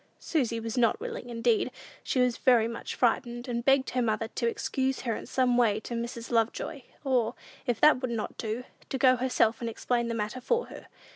[0.17, 1.69] Susy was not willing; indeed,
[2.03, 5.79] she was very much frightened, and begged her mother to excuse her in some way
[5.79, 6.31] to Mrs.
[6.31, 7.35] Lovejoy, or,
[7.67, 10.87] if that would not do, to go herself and explain the matter for her.